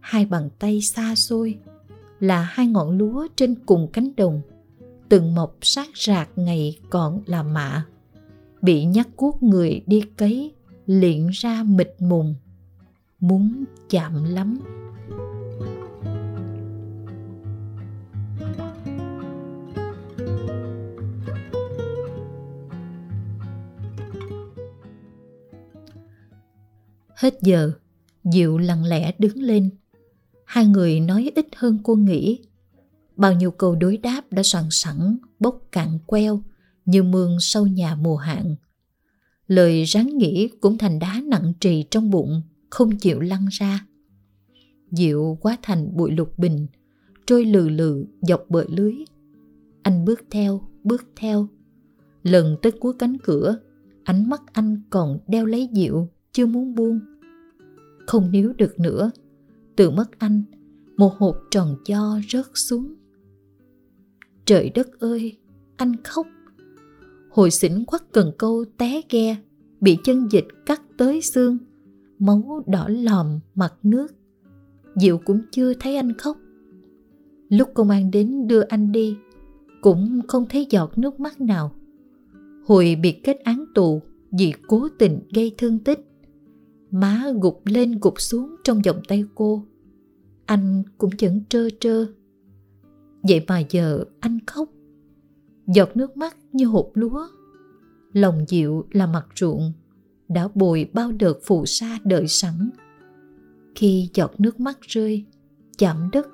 Hai 0.00 0.26
bàn 0.26 0.50
tay 0.58 0.80
xa 0.80 1.14
xôi 1.14 1.58
là 2.20 2.42
hai 2.42 2.66
ngọn 2.66 2.98
lúa 2.98 3.28
trên 3.36 3.54
cùng 3.66 3.88
cánh 3.92 4.16
đồng 4.16 4.40
từng 5.08 5.34
mọc 5.34 5.56
sát 5.60 5.88
rạc 5.94 6.28
ngày 6.36 6.78
còn 6.90 7.22
là 7.26 7.42
mạ 7.42 7.86
bị 8.62 8.84
nhắc 8.84 9.08
cuốc 9.16 9.42
người 9.42 9.82
đi 9.86 10.02
cấy 10.16 10.54
liện 10.86 11.28
ra 11.32 11.62
mịt 11.62 11.94
mùng 11.98 12.34
muốn 13.20 13.64
chạm 13.88 14.24
lắm 14.24 14.60
Hết 27.14 27.34
giờ, 27.42 27.72
Diệu 28.24 28.58
lặng 28.58 28.84
lẽ 28.84 29.12
đứng 29.18 29.42
lên. 29.42 29.70
Hai 30.44 30.66
người 30.66 31.00
nói 31.00 31.32
ít 31.34 31.46
hơn 31.56 31.78
cô 31.82 31.94
nghĩ. 31.94 32.38
Bao 33.16 33.32
nhiêu 33.32 33.50
câu 33.50 33.74
đối 33.74 33.96
đáp 33.96 34.24
đã 34.30 34.42
soạn 34.42 34.64
sẵn, 34.70 35.16
bốc 35.40 35.62
cạn 35.72 35.98
queo 36.06 36.42
như 36.84 37.02
mương 37.02 37.36
sâu 37.40 37.66
nhà 37.66 37.94
mùa 37.94 38.16
hạn. 38.16 38.56
Lời 39.46 39.84
ráng 39.84 40.18
nghĩ 40.18 40.48
cũng 40.60 40.78
thành 40.78 40.98
đá 40.98 41.20
nặng 41.24 41.52
trì 41.60 41.84
trong 41.90 42.10
bụng, 42.10 42.42
không 42.70 42.96
chịu 42.96 43.20
lăn 43.20 43.46
ra. 43.50 43.86
Diệu 44.90 45.38
quá 45.40 45.56
thành 45.62 45.96
bụi 45.96 46.10
lục 46.10 46.38
bình, 46.38 46.66
trôi 47.26 47.44
lừ 47.44 47.68
lừ 47.68 48.04
dọc 48.20 48.44
bờ 48.48 48.64
lưới. 48.68 48.94
Anh 49.82 50.04
bước 50.04 50.24
theo, 50.30 50.68
bước 50.84 51.04
theo. 51.16 51.48
Lần 52.22 52.56
tới 52.62 52.72
cuối 52.72 52.92
cánh 52.98 53.16
cửa, 53.22 53.58
ánh 54.10 54.28
mắt 54.30 54.42
anh 54.52 54.82
còn 54.90 55.18
đeo 55.28 55.46
lấy 55.46 55.68
Diệu, 55.72 56.08
chưa 56.32 56.46
muốn 56.46 56.74
buông. 56.74 57.00
Không 58.06 58.30
níu 58.30 58.52
được 58.52 58.80
nữa. 58.80 59.10
Tự 59.76 59.90
mất 59.90 60.18
anh 60.18 60.42
một 60.96 61.14
hộp 61.18 61.36
tròn 61.50 61.76
cho 61.84 62.20
rớt 62.28 62.46
xuống. 62.54 62.94
Trời 64.44 64.70
đất 64.70 65.00
ơi 65.00 65.38
anh 65.76 65.96
khóc. 66.04 66.26
Hồi 67.30 67.50
xỉn 67.50 67.84
quắc 67.84 68.12
cần 68.12 68.32
câu 68.38 68.64
té 68.78 69.00
ghe 69.10 69.36
bị 69.80 69.98
chân 70.04 70.28
dịch 70.30 70.46
cắt 70.66 70.82
tới 70.96 71.22
xương. 71.22 71.58
Máu 72.18 72.64
đỏ 72.66 72.88
lòm 72.88 73.40
mặt 73.54 73.74
nước. 73.82 74.06
Diệu 74.94 75.18
cũng 75.18 75.40
chưa 75.50 75.74
thấy 75.74 75.96
anh 75.96 76.12
khóc. 76.18 76.36
Lúc 77.48 77.68
công 77.74 77.90
an 77.90 78.10
đến 78.10 78.46
đưa 78.46 78.60
anh 78.60 78.92
đi 78.92 79.16
cũng 79.80 80.20
không 80.28 80.46
thấy 80.48 80.66
giọt 80.70 80.98
nước 80.98 81.20
mắt 81.20 81.40
nào 81.40 81.72
hồi 82.66 82.96
bị 83.02 83.12
kết 83.12 83.40
án 83.44 83.64
tù 83.74 84.02
vì 84.32 84.52
cố 84.68 84.88
tình 84.98 85.20
gây 85.34 85.54
thương 85.58 85.78
tích. 85.78 86.00
Má 86.90 87.24
gục 87.40 87.62
lên 87.64 87.98
gục 88.00 88.20
xuống 88.20 88.56
trong 88.64 88.82
vòng 88.82 89.00
tay 89.08 89.24
cô. 89.34 89.64
Anh 90.46 90.82
cũng 90.98 91.10
vẫn 91.20 91.44
trơ 91.48 91.68
trơ. 91.80 92.06
Vậy 93.22 93.44
mà 93.48 93.58
giờ 93.70 94.04
anh 94.20 94.38
khóc. 94.46 94.68
Giọt 95.66 95.96
nước 95.96 96.16
mắt 96.16 96.36
như 96.52 96.66
hộp 96.66 96.90
lúa. 96.94 97.26
Lòng 98.12 98.44
dịu 98.48 98.84
là 98.92 99.06
mặt 99.06 99.26
ruộng, 99.36 99.72
Đã 100.28 100.48
bồi 100.54 100.90
bao 100.92 101.12
đợt 101.12 101.38
phù 101.44 101.66
sa 101.66 101.98
đợi 102.04 102.28
sẵn. 102.28 102.70
Khi 103.74 104.08
giọt 104.14 104.40
nước 104.40 104.60
mắt 104.60 104.80
rơi, 104.80 105.24
Chạm 105.78 106.08
đất, 106.12 106.28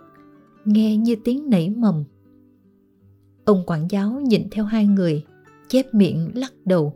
Nghe 0.64 0.96
như 0.96 1.16
tiếng 1.24 1.50
nảy 1.50 1.70
mầm. 1.70 2.04
Ông 3.44 3.62
quản 3.66 3.86
giáo 3.90 4.20
nhìn 4.20 4.50
theo 4.50 4.64
hai 4.64 4.86
người. 4.86 5.24
Chép 5.68 5.94
miệng 5.94 6.30
lắc 6.34 6.52
đầu. 6.64 6.94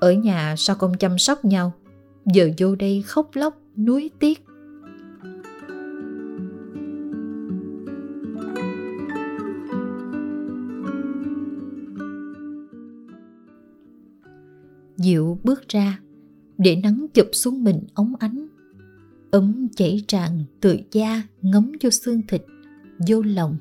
Ở 0.00 0.12
nhà 0.12 0.54
sao 0.58 0.76
không 0.76 0.92
chăm 0.98 1.18
sóc 1.18 1.44
nhau? 1.44 1.72
Giờ 2.26 2.50
vô 2.58 2.74
đây 2.74 3.02
khóc 3.02 3.30
lóc, 3.34 3.62
nuối 3.76 4.10
tiếc. 4.18 4.44
Diệu 14.96 15.38
bước 15.44 15.68
ra, 15.68 15.98
Để 16.58 16.76
nắng 16.82 17.06
chụp 17.14 17.26
xuống 17.32 17.64
mình 17.64 17.80
ống 17.94 18.14
ánh. 18.18 18.46
Ấm 19.30 19.68
chảy 19.76 20.04
tràn 20.08 20.44
từ 20.60 20.76
da 20.92 21.22
ngấm 21.42 21.72
vô 21.82 21.90
xương 21.90 22.22
thịt, 22.28 22.42
Vô 23.08 23.22
lòng. 23.22 23.56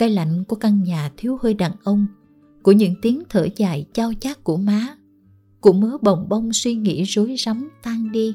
Cái 0.00 0.10
lạnh 0.10 0.44
của 0.44 0.56
căn 0.56 0.82
nhà 0.82 1.12
thiếu 1.16 1.38
hơi 1.42 1.54
đàn 1.54 1.72
ông 1.84 2.06
Của 2.62 2.72
những 2.72 2.94
tiếng 3.02 3.22
thở 3.28 3.48
dài 3.56 3.86
chao 3.92 4.12
chát 4.20 4.44
của 4.44 4.56
má 4.56 4.96
của 5.60 5.72
mớ 5.72 5.98
bồng 6.02 6.28
bông 6.28 6.52
suy 6.52 6.74
nghĩ 6.74 7.02
rối 7.02 7.34
rắm 7.38 7.70
tan 7.82 8.12
đi. 8.12 8.34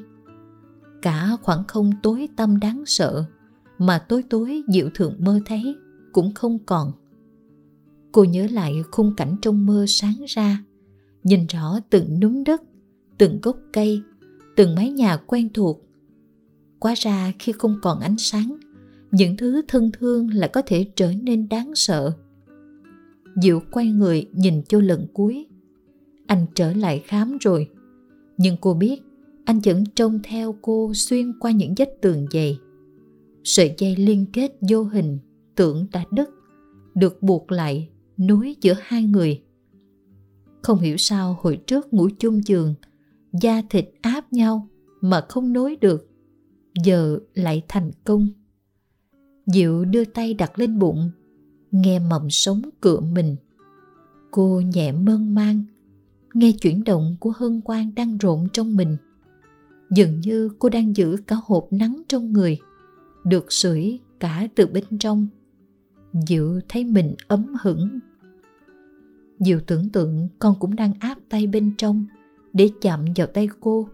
Cả 1.01 1.29
khoảng 1.41 1.63
không 1.67 1.91
tối 2.03 2.29
tâm 2.36 2.60
đáng 2.60 2.84
sợ 2.86 3.25
mà 3.77 4.00
tối 4.00 4.24
tối 4.29 4.63
diệu 4.67 4.89
thường 4.93 5.15
mơ 5.19 5.39
thấy 5.45 5.75
cũng 6.13 6.34
không 6.34 6.60
còn. 6.65 6.91
Cô 8.12 8.24
nhớ 8.24 8.48
lại 8.51 8.84
khung 8.91 9.15
cảnh 9.15 9.36
trong 9.41 9.65
mơ 9.65 9.86
sáng 9.88 10.25
ra 10.27 10.63
nhìn 11.24 11.45
rõ 11.48 11.79
từng 11.89 12.19
núm 12.19 12.43
đất 12.43 12.62
từng 13.17 13.39
gốc 13.41 13.57
cây 13.74 14.01
từng 14.55 14.75
mái 14.75 14.91
nhà 14.91 15.17
quen 15.17 15.50
thuộc. 15.53 15.81
Quá 16.79 16.93
ra 16.98 17.31
khi 17.39 17.51
không 17.51 17.79
còn 17.81 18.00
ánh 18.00 18.17
sáng, 18.17 18.57
những 19.15 19.38
thứ 19.38 19.62
thân 19.67 19.91
thương 19.91 20.29
lại 20.34 20.50
có 20.53 20.62
thể 20.65 20.86
trở 20.95 21.13
nên 21.24 21.50
đáng 21.50 21.75
sợ. 21.75 22.12
Diệu 23.41 23.62
quay 23.72 23.91
người 23.91 24.29
nhìn 24.34 24.62
cho 24.67 24.79
lần 24.79 25.07
cuối. 25.13 25.48
Anh 26.27 26.45
trở 26.55 26.74
lại 26.74 27.03
khám 27.05 27.38
rồi. 27.38 27.69
Nhưng 28.38 28.57
cô 28.62 28.74
biết 28.74 29.01
anh 29.45 29.60
vẫn 29.60 29.84
trông 29.95 30.19
theo 30.24 30.55
cô 30.62 30.93
xuyên 30.93 31.39
qua 31.39 31.51
những 31.51 31.74
vách 31.77 32.01
tường 32.01 32.25
dày. 32.31 32.60
Sợi 33.43 33.75
dây 33.77 33.95
liên 33.95 34.25
kết 34.34 34.57
vô 34.69 34.84
hình 34.84 35.19
tưởng 35.55 35.88
đã 35.91 36.03
đứt, 36.12 36.29
được 36.95 37.24
buộc 37.24 37.51
lại 37.51 37.89
nối 38.17 38.55
giữa 38.62 38.74
hai 38.81 39.03
người. 39.03 39.41
Không 40.62 40.79
hiểu 40.79 40.98
sao 40.98 41.38
hồi 41.41 41.57
trước 41.67 41.93
ngủ 41.93 42.10
chung 42.19 42.48
giường, 42.48 42.74
da 43.41 43.62
thịt 43.69 43.89
áp 44.01 44.34
nhau 44.34 44.67
mà 45.01 45.25
không 45.29 45.53
nối 45.53 45.75
được. 45.81 46.10
Giờ 46.84 47.19
lại 47.34 47.62
thành 47.67 47.91
công. 48.03 48.29
Diệu 49.45 49.85
đưa 49.85 50.05
tay 50.05 50.33
đặt 50.33 50.59
lên 50.59 50.79
bụng, 50.79 51.11
nghe 51.71 51.99
mầm 51.99 52.29
sống 52.29 52.61
cựa 52.81 52.99
mình. 52.99 53.35
Cô 54.31 54.61
nhẹ 54.73 54.91
mơn 54.91 55.35
mang, 55.35 55.63
nghe 56.33 56.51
chuyển 56.51 56.83
động 56.83 57.15
của 57.19 57.33
hân 57.35 57.61
quang 57.61 57.91
đang 57.95 58.17
rộn 58.17 58.47
trong 58.53 58.75
mình. 58.75 58.97
Dường 59.91 60.19
như 60.19 60.49
cô 60.59 60.69
đang 60.69 60.95
giữ 60.95 61.17
cả 61.27 61.35
hộp 61.45 61.67
nắng 61.71 62.01
trong 62.07 62.33
người, 62.33 62.59
được 63.25 63.51
sưởi 63.51 63.99
cả 64.19 64.47
từ 64.55 64.67
bên 64.67 64.83
trong. 64.99 65.27
Diệu 66.27 66.59
thấy 66.69 66.83
mình 66.83 67.15
ấm 67.27 67.53
hững. 67.61 67.99
Diệu 69.39 69.59
tưởng 69.67 69.89
tượng 69.89 70.27
con 70.39 70.55
cũng 70.59 70.75
đang 70.75 70.93
áp 70.99 71.17
tay 71.29 71.47
bên 71.47 71.71
trong 71.77 72.05
để 72.53 72.69
chạm 72.81 73.05
vào 73.15 73.27
tay 73.27 73.49
cô. 73.59 73.89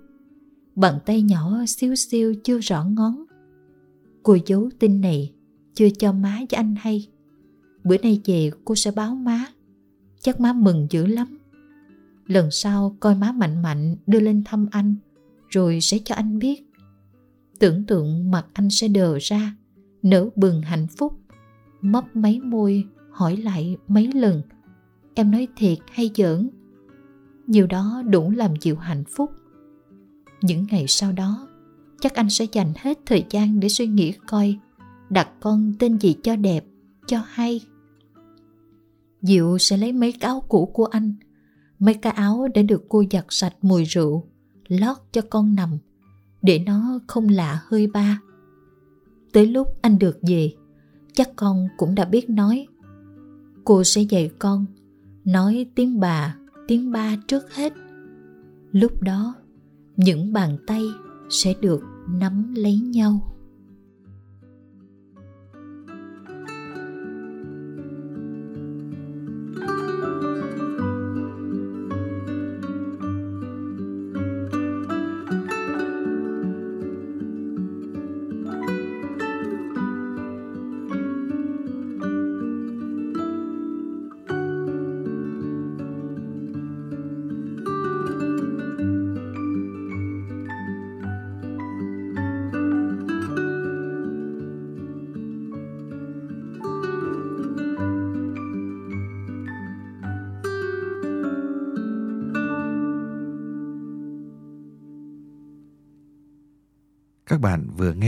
Bàn 0.75 0.99
tay 1.05 1.21
nhỏ 1.21 1.63
xíu 1.67 1.95
xiu 1.95 2.33
chưa 2.43 2.59
rõ 2.59 2.85
ngón. 2.85 3.25
Cô 4.23 4.37
giấu 4.45 4.69
tin 4.79 5.01
này, 5.01 5.33
chưa 5.73 5.89
cho 5.89 6.13
má 6.13 6.37
với 6.37 6.57
anh 6.57 6.75
hay. 6.79 7.07
Bữa 7.83 7.97
nay 7.97 8.21
về 8.25 8.51
cô 8.65 8.75
sẽ 8.75 8.91
báo 8.91 9.15
má. 9.15 9.45
Chắc 10.21 10.39
má 10.39 10.53
mừng 10.53 10.87
dữ 10.89 11.05
lắm. 11.05 11.37
Lần 12.25 12.51
sau 12.51 12.95
coi 12.99 13.15
má 13.15 13.31
mạnh 13.31 13.61
mạnh 13.61 13.95
đưa 14.07 14.19
lên 14.19 14.43
thăm 14.45 14.67
anh, 14.71 14.95
rồi 15.49 15.81
sẽ 15.81 15.99
cho 16.05 16.15
anh 16.15 16.39
biết. 16.39 16.71
Tưởng 17.59 17.83
tượng 17.85 18.31
mặt 18.31 18.45
anh 18.53 18.69
sẽ 18.69 18.87
đờ 18.87 19.17
ra, 19.21 19.55
nở 20.03 20.29
bừng 20.35 20.61
hạnh 20.61 20.87
phúc. 20.87 21.19
Mấp 21.81 22.15
mấy 22.15 22.39
môi, 22.39 22.83
hỏi 23.11 23.37
lại 23.37 23.77
mấy 23.87 24.11
lần. 24.13 24.41
Em 25.13 25.31
nói 25.31 25.47
thiệt 25.55 25.77
hay 25.91 26.11
giỡn? 26.15 26.49
Nhiều 27.47 27.67
đó 27.67 28.03
đủ 28.09 28.31
làm 28.31 28.55
chịu 28.55 28.75
hạnh 28.75 29.03
phúc. 29.15 29.31
Những 30.41 30.65
ngày 30.71 30.85
sau 30.87 31.11
đó, 31.11 31.47
chắc 31.99 32.13
anh 32.13 32.29
sẽ 32.29 32.45
dành 32.51 32.73
hết 32.77 32.99
thời 33.05 33.25
gian 33.29 33.59
để 33.59 33.69
suy 33.69 33.87
nghĩ 33.87 34.13
coi 34.27 34.57
đặt 35.11 35.29
con 35.39 35.73
tên 35.79 35.97
gì 35.97 36.15
cho 36.23 36.35
đẹp, 36.35 36.65
cho 37.07 37.23
hay. 37.25 37.61
Diệu 39.21 39.57
sẽ 39.57 39.77
lấy 39.77 39.93
mấy 39.93 40.11
cái 40.11 40.27
áo 40.29 40.43
cũ 40.47 40.65
của 40.73 40.85
anh, 40.85 41.15
mấy 41.79 41.93
cái 41.93 42.13
áo 42.13 42.47
đã 42.53 42.61
được 42.61 42.85
cô 42.89 43.03
giặt 43.11 43.25
sạch 43.29 43.55
mùi 43.61 43.83
rượu, 43.83 44.23
lót 44.67 44.97
cho 45.11 45.21
con 45.29 45.55
nằm, 45.55 45.77
để 46.41 46.59
nó 46.59 46.99
không 47.07 47.29
lạ 47.29 47.61
hơi 47.67 47.87
ba. 47.87 48.21
Tới 49.33 49.47
lúc 49.47 49.67
anh 49.81 49.99
được 49.99 50.19
về, 50.21 50.53
chắc 51.13 51.29
con 51.35 51.67
cũng 51.77 51.95
đã 51.95 52.05
biết 52.05 52.29
nói. 52.29 52.67
Cô 53.63 53.83
sẽ 53.83 54.01
dạy 54.01 54.31
con, 54.39 54.65
nói 55.25 55.65
tiếng 55.75 55.99
bà, 55.99 56.35
tiếng 56.67 56.91
ba 56.91 57.15
trước 57.27 57.53
hết. 57.53 57.73
Lúc 58.71 59.01
đó, 59.01 59.35
những 59.97 60.33
bàn 60.33 60.57
tay 60.67 60.83
sẽ 61.29 61.53
được 61.61 61.81
nắm 62.09 62.53
lấy 62.55 62.75
nhau 62.75 63.30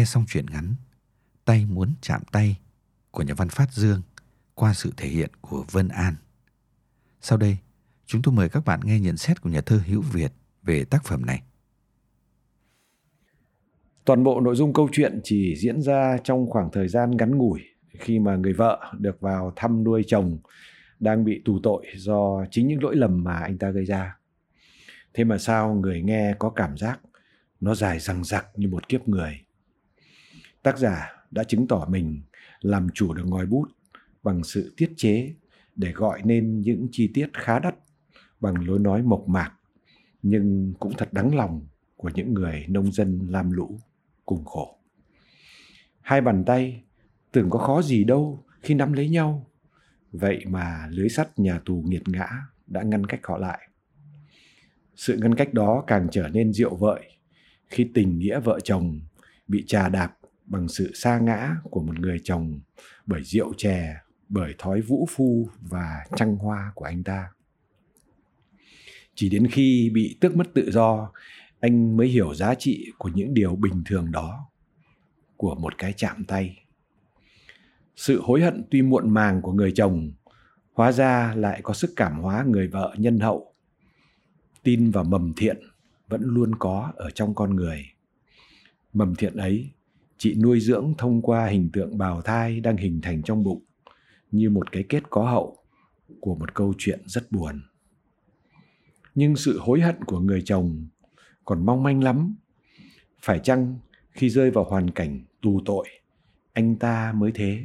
nghe 0.04 0.08
xong 0.08 0.26
chuyện 0.28 0.46
ngắn 0.52 0.76
Tay 1.46 1.66
muốn 1.66 1.94
chạm 2.02 2.22
tay 2.32 2.60
của 3.12 3.24
nhà 3.24 3.34
văn 3.34 3.50
Phát 3.50 3.74
Dương 3.74 4.02
qua 4.56 4.74
sự 4.74 4.94
thể 4.98 5.08
hiện 5.08 5.30
của 5.42 5.66
Vân 5.72 5.88
An. 5.88 6.16
Sau 7.22 7.38
đây, 7.38 7.58
chúng 8.06 8.22
tôi 8.22 8.34
mời 8.34 8.50
các 8.50 8.66
bạn 8.66 8.80
nghe 8.84 9.00
nhận 9.00 9.18
xét 9.18 9.42
của 9.42 9.50
nhà 9.50 9.62
thơ 9.62 9.82
Hữu 9.86 10.02
Việt 10.02 10.32
về 10.64 10.84
tác 10.84 11.06
phẩm 11.06 11.26
này. 11.26 11.42
Toàn 14.06 14.24
bộ 14.24 14.42
nội 14.42 14.56
dung 14.56 14.74
câu 14.74 14.90
chuyện 14.92 15.22
chỉ 15.24 15.56
diễn 15.56 15.82
ra 15.82 16.18
trong 16.24 16.50
khoảng 16.50 16.70
thời 16.72 16.88
gian 16.88 17.18
ngắn 17.18 17.38
ngủi 17.38 17.62
khi 18.00 18.20
mà 18.20 18.36
người 18.36 18.54
vợ 18.54 18.94
được 19.00 19.22
vào 19.22 19.54
thăm 19.56 19.84
nuôi 19.84 20.04
chồng 20.08 20.38
đang 21.00 21.26
bị 21.26 21.42
tù 21.46 21.60
tội 21.64 21.86
do 21.96 22.46
chính 22.52 22.68
những 22.68 22.84
lỗi 22.84 22.96
lầm 22.96 23.24
mà 23.24 23.36
anh 23.36 23.58
ta 23.58 23.70
gây 23.70 23.86
ra. 23.86 24.18
Thế 25.14 25.24
mà 25.24 25.38
sao 25.38 25.76
người 25.76 26.02
nghe 26.02 26.34
có 26.40 26.50
cảm 26.50 26.78
giác 26.78 27.00
nó 27.60 27.76
dài 27.76 28.00
răng 28.00 28.24
rặc 28.24 28.48
như 28.56 28.68
một 28.68 28.90
kiếp 28.90 29.08
người. 29.08 29.43
Tác 30.64 30.78
giả 30.78 31.12
đã 31.32 31.44
chứng 31.44 31.68
tỏ 31.68 31.86
mình 31.90 32.22
làm 32.62 32.88
chủ 32.94 33.14
được 33.14 33.24
ngòi 33.26 33.46
bút 33.46 33.66
bằng 34.24 34.44
sự 34.44 34.74
tiết 34.78 34.94
chế 34.98 35.34
để 35.76 35.92
gọi 35.92 36.22
nên 36.24 36.62
những 36.62 36.88
chi 36.92 37.12
tiết 37.14 37.28
khá 37.34 37.60
đắt 37.60 37.76
bằng 38.40 38.68
lối 38.68 38.80
nói 38.80 39.04
mộc 39.04 39.28
mạc 39.28 39.52
nhưng 40.22 40.74
cũng 40.80 40.94
thật 40.98 41.14
đắng 41.14 41.36
lòng 41.36 41.68
của 41.96 42.12
những 42.16 42.34
người 42.34 42.66
nông 42.70 42.92
dân 42.92 43.28
lam 43.30 43.52
lũ 43.52 43.80
cùng 44.26 44.46
khổ. 44.46 44.78
Hai 46.02 46.22
bàn 46.22 46.44
tay 46.46 46.84
tưởng 47.32 47.50
có 47.50 47.60
khó 47.60 47.82
gì 47.82 48.04
đâu 48.04 48.44
khi 48.62 48.74
nắm 48.74 48.94
lấy 48.94 49.10
nhau, 49.10 49.52
vậy 50.12 50.46
mà 50.48 50.88
lưới 50.90 51.10
sắt 51.10 51.40
nhà 51.40 51.60
tù 51.66 51.84
nghiệt 51.88 52.02
ngã 52.06 52.28
đã 52.68 52.82
ngăn 52.82 53.06
cách 53.06 53.20
họ 53.24 53.38
lại. 53.38 53.70
Sự 54.96 55.18
ngăn 55.18 55.36
cách 55.36 55.54
đó 55.54 55.84
càng 55.88 56.08
trở 56.12 56.28
nên 56.28 56.54
rượu 56.54 56.76
vợi 56.76 57.18
khi 57.68 57.92
tình 57.94 58.20
nghĩa 58.20 58.40
vợ 58.40 58.60
chồng 58.64 59.00
bị 59.48 59.64
trà 59.68 59.90
đạp 59.90 60.18
bằng 60.54 60.68
sự 60.68 60.92
sa 60.94 61.20
ngã 61.20 61.56
của 61.64 61.82
một 61.82 62.00
người 62.00 62.20
chồng 62.24 62.60
bởi 63.06 63.24
rượu 63.24 63.54
chè, 63.58 63.96
bởi 64.30 64.56
thói 64.58 64.82
vũ 64.82 65.08
phu 65.10 65.50
và 65.62 66.06
trăng 66.16 66.36
hoa 66.36 66.72
của 66.76 66.86
anh 66.86 67.04
ta. 67.04 67.30
Chỉ 69.16 69.30
đến 69.30 69.48
khi 69.48 69.92
bị 69.94 70.18
tước 70.22 70.36
mất 70.36 70.48
tự 70.54 70.72
do, 70.72 71.12
anh 71.60 71.98
mới 71.98 72.08
hiểu 72.08 72.34
giá 72.34 72.56
trị 72.56 72.92
của 72.98 73.10
những 73.14 73.34
điều 73.34 73.56
bình 73.56 73.84
thường 73.86 74.12
đó, 74.12 74.50
của 75.38 75.56
một 75.56 75.78
cái 75.78 75.94
chạm 75.94 76.24
tay. 76.26 76.64
Sự 77.96 78.22
hối 78.22 78.42
hận 78.42 78.64
tuy 78.72 78.82
muộn 78.82 79.10
màng 79.10 79.42
của 79.42 79.52
người 79.52 79.72
chồng, 79.72 80.12
hóa 80.74 80.92
ra 80.92 81.34
lại 81.36 81.62
có 81.64 81.74
sức 81.74 81.94
cảm 81.96 82.20
hóa 82.20 82.46
người 82.48 82.68
vợ 82.68 82.96
nhân 82.98 83.20
hậu. 83.20 83.54
Tin 84.64 84.92
vào 84.92 85.04
mầm 85.04 85.34
thiện 85.38 85.58
vẫn 86.08 86.22
luôn 86.24 86.56
có 86.60 86.92
ở 86.96 87.10
trong 87.10 87.36
con 87.36 87.56
người. 87.56 87.86
Mầm 88.94 89.16
thiện 89.16 89.38
ấy, 89.38 89.70
chị 90.24 90.36
nuôi 90.36 90.60
dưỡng 90.60 90.94
thông 90.98 91.22
qua 91.22 91.46
hình 91.46 91.70
tượng 91.74 91.98
bào 91.98 92.22
thai 92.22 92.60
đang 92.60 92.78
hình 92.78 93.00
thành 93.02 93.24
trong 93.24 93.44
bụng, 93.44 93.64
như 94.32 94.50
một 94.50 94.72
cái 94.72 94.84
kết 94.90 95.04
có 95.10 95.30
hậu 95.30 95.58
của 96.20 96.36
một 96.36 96.54
câu 96.54 96.74
chuyện 96.78 97.02
rất 97.06 97.32
buồn. 97.32 97.62
Nhưng 99.16 99.36
sự 99.36 99.60
hối 99.60 99.82
hận 99.82 100.04
của 100.04 100.20
người 100.20 100.42
chồng 100.46 100.88
còn 101.46 101.66
mong 101.66 101.84
manh 101.84 102.04
lắm. 102.04 102.36
Phải 103.22 103.40
chăng 103.40 103.80
khi 104.12 104.30
rơi 104.30 104.52
vào 104.52 104.64
hoàn 104.64 104.90
cảnh 104.90 105.26
tù 105.42 105.62
tội, 105.66 105.88
anh 106.54 106.76
ta 106.76 107.14
mới 107.16 107.32
thế? 107.32 107.64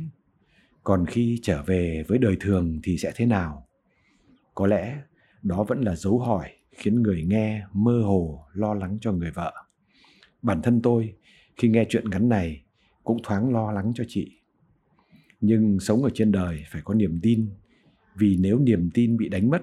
Còn 0.85 1.07
khi 1.07 1.39
trở 1.43 1.63
về 1.63 2.05
với 2.09 2.19
đời 2.19 2.37
thường 2.41 2.81
thì 2.83 2.99
sẽ 2.99 3.13
thế 3.15 3.27
nào? 3.27 3.67
Có 4.55 4.67
lẽ 4.67 4.99
đó 5.43 5.65
vẫn 5.69 5.81
là 5.81 5.97
dấu 5.97 6.19
hỏi 6.19 6.51
khiến 6.71 7.03
người 7.03 7.23
nghe 7.23 7.63
mơ 7.73 8.03
hồ 8.05 8.45
lo 8.53 8.75
lắng 8.75 8.99
cho 9.01 9.13
người 9.13 9.31
vợ. 9.31 9.53
Bản 10.43 10.63
thân 10.63 10.83
tôi 10.83 11.15
khi 11.59 11.69
nghe 11.69 11.85
chuyện 11.89 12.11
ngắn 12.11 12.29
này 12.29 12.63
cũng 13.05 13.23
thoáng 13.23 13.53
lo 13.53 13.73
lắng 13.73 13.93
cho 13.95 14.05
chị. 14.09 14.33
Nhưng 15.41 15.81
sống 15.81 16.03
ở 16.05 16.11
trên 16.15 16.33
đời 16.33 16.65
phải 16.71 16.83
có 16.85 16.95
niềm 16.95 17.21
tin, 17.23 17.51
vì 18.15 18.37
nếu 18.37 18.59
niềm 18.59 18.91
tin 18.95 19.17
bị 19.17 19.29
đánh 19.29 19.51
mất 19.51 19.63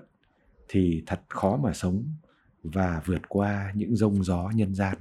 thì 0.69 1.03
thật 1.05 1.21
khó 1.29 1.57
mà 1.57 1.73
sống 1.73 2.15
và 2.63 3.01
vượt 3.05 3.21
qua 3.29 3.71
những 3.75 3.95
rông 3.95 4.23
gió 4.23 4.51
nhân 4.55 4.75
gian. 4.75 4.97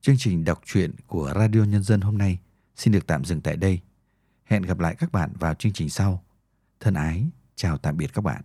Chương 0.00 0.16
trình 0.18 0.44
đọc 0.44 0.60
truyện 0.64 0.90
của 1.06 1.32
Radio 1.34 1.64
Nhân 1.64 1.82
dân 1.82 2.00
hôm 2.00 2.18
nay 2.18 2.38
xin 2.76 2.92
được 2.92 3.06
tạm 3.06 3.24
dừng 3.24 3.40
tại 3.40 3.56
đây. 3.56 3.80
Hẹn 4.44 4.62
gặp 4.62 4.78
lại 4.78 4.96
các 4.98 5.12
bạn 5.12 5.32
vào 5.38 5.54
chương 5.54 5.72
trình 5.72 5.88
sau. 5.88 6.24
Thân 6.80 6.94
ái, 6.94 7.26
chào 7.54 7.78
tạm 7.78 7.96
biệt 7.96 8.10
các 8.14 8.24
bạn. 8.24 8.42